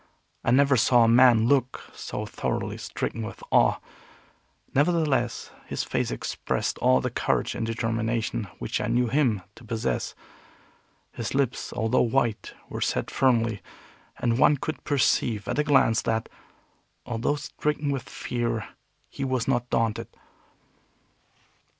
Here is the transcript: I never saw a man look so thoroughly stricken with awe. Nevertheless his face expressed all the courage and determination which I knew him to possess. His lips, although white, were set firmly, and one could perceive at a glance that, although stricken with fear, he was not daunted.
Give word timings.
I 0.43 0.49
never 0.49 0.77
saw 0.77 1.03
a 1.03 1.07
man 1.07 1.45
look 1.45 1.83
so 1.93 2.25
thoroughly 2.25 2.79
stricken 2.79 3.21
with 3.21 3.43
awe. 3.51 3.75
Nevertheless 4.73 5.51
his 5.67 5.83
face 5.83 6.09
expressed 6.09 6.79
all 6.79 7.01
the 7.01 7.11
courage 7.11 7.53
and 7.53 7.67
determination 7.67 8.47
which 8.57 8.81
I 8.81 8.87
knew 8.87 9.09
him 9.09 9.43
to 9.53 9.63
possess. 9.63 10.15
His 11.11 11.35
lips, 11.35 11.71
although 11.71 12.01
white, 12.01 12.55
were 12.67 12.81
set 12.81 13.11
firmly, 13.11 13.61
and 14.17 14.39
one 14.39 14.57
could 14.57 14.83
perceive 14.85 15.47
at 15.47 15.59
a 15.59 15.63
glance 15.63 16.01
that, 16.01 16.29
although 17.05 17.35
stricken 17.35 17.91
with 17.91 18.09
fear, 18.09 18.69
he 19.07 19.23
was 19.23 19.47
not 19.47 19.69
daunted. 19.69 20.07